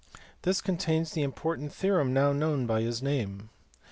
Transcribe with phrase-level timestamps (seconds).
[0.41, 3.51] This contains the important theorem now known by his name.